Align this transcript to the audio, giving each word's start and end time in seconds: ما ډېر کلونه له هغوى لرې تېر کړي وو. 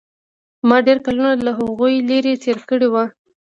ما 0.67 0.77
ډېر 0.87 0.97
کلونه 1.05 1.31
له 1.45 1.51
هغوى 1.59 1.93
لرې 2.09 2.33
تېر 2.43 2.57
کړي 2.69 2.87
وو. 2.89 3.05